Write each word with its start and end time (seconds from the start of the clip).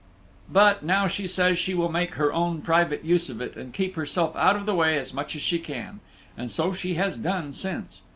But 0.51 0.81
now 0.81 1.07
she 1.07 1.27
says 1.27 1.59
she 1.59 1.75
will 1.75 1.91
make 1.91 2.15
her 2.15 2.33
own 2.33 2.63
private 2.63 3.05
use 3.05 3.29
of 3.29 3.39
it, 3.39 3.55
and 3.55 3.71
keep 3.71 3.95
herself 3.95 4.35
out 4.35 4.55
of 4.55 4.65
the 4.65 4.73
way 4.73 4.97
as 4.97 5.13
much 5.13 5.35
as 5.35 5.43
she 5.43 5.59
can; 5.59 5.99
and 6.35 6.49
so 6.49 6.73
she 6.73 6.95
has 6.95 7.19
done 7.19 7.53
since. 7.53 8.01